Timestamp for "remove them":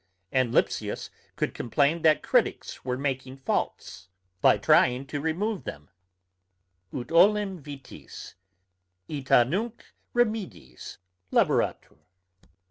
5.21-5.91